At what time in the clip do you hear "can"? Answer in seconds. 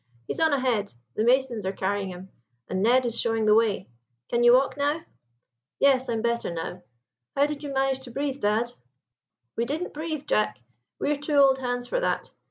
4.29-4.41